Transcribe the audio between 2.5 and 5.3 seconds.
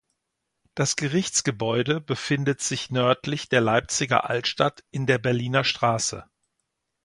sich nördlich der Leipziger Altstadt in der